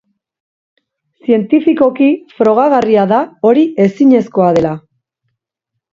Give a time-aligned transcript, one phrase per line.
[1.27, 2.09] Zientifikoki
[2.39, 3.19] frogagarria da
[3.51, 4.77] hori ezinezkoa dela.